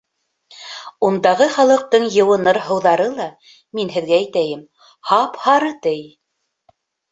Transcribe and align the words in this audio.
Ундағы 1.09 1.47
халыҡтың 1.57 2.07
йыуыныр 2.15 2.59
һыуҙары 2.71 3.07
ла, 3.21 3.29
мин 3.81 3.93
һеҙгә 3.99 4.19
әйтәйем, 4.23 4.67
һап-һары, 5.13 5.73
ти. 5.87 5.97